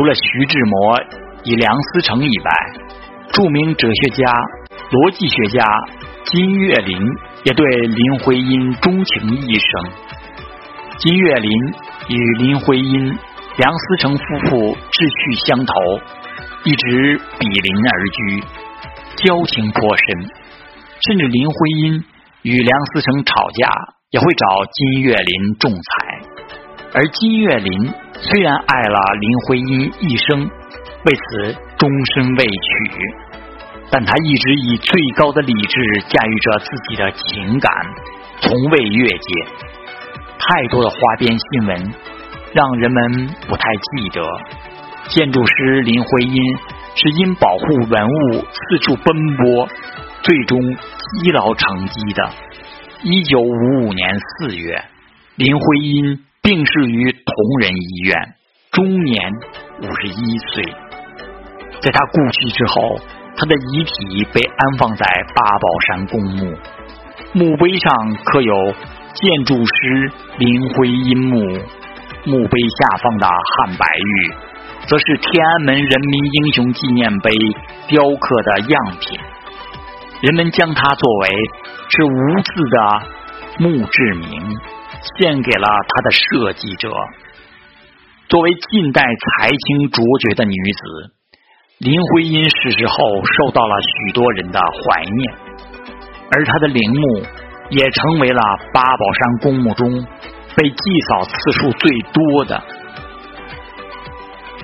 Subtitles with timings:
[0.00, 0.98] 除了徐志摩
[1.44, 2.50] 与梁思成以外，
[3.34, 4.24] 著名哲学家、
[4.88, 5.62] 逻辑学家
[6.24, 6.98] 金岳霖
[7.44, 9.92] 也对林徽因钟情一生。
[10.96, 11.52] 金岳霖
[12.08, 13.14] 与林徽因、
[13.58, 15.74] 梁思成夫妇志趣相投，
[16.64, 18.40] 一直比邻而居，
[19.16, 20.32] 交情颇深。
[21.04, 22.04] 甚至林徽因
[22.44, 23.68] 与梁思成吵架，
[24.12, 25.80] 也会找金岳霖仲裁。
[26.94, 27.92] 而金岳霖
[28.22, 30.40] 虽然爱了林徽因一生，
[31.04, 32.50] 为此终身未娶，
[33.90, 37.72] 但他一直以最高的理智驾驭着自己的情感，
[38.40, 39.44] 从未越界。
[40.38, 41.94] 太多的花边新闻
[42.52, 44.22] 让人们不太记得。
[45.08, 46.42] 建筑师林徽因
[46.94, 49.68] 是因保护文物四处奔波，
[50.22, 52.30] 最终积劳成疾的。
[53.02, 54.84] 一九五五年四月，
[55.36, 56.24] 林徽因。
[56.42, 58.34] 病逝于同仁医院，
[58.72, 59.30] 终年
[59.82, 60.64] 五十一岁。
[61.82, 62.98] 在他故去之后，
[63.36, 66.56] 他的遗体被安放在八宝山公墓，
[67.34, 68.54] 墓碑上刻有
[69.12, 71.44] “建筑师林徽因墓”，
[72.24, 74.32] 墓碑下方的汉白玉，
[74.86, 77.30] 则是天安门人民英雄纪念碑
[77.86, 79.20] 雕刻的样品。
[80.22, 81.28] 人们将它作为
[81.90, 83.02] 是无字的
[83.58, 84.58] 墓志铭。
[85.18, 86.92] 献给了他的设计者。
[88.28, 90.80] 作为近代才情卓绝的女子，
[91.78, 92.94] 林徽因逝世后
[93.38, 95.34] 受到了许多人的怀念，
[96.30, 97.22] 而她的陵墓
[97.70, 98.40] 也成为了
[98.72, 99.90] 八宝山公墓中
[100.54, 100.76] 被祭
[101.08, 102.62] 扫次数最多的。